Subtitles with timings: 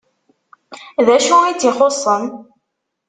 [1.05, 2.23] D acu i tt-ixuṣṣen?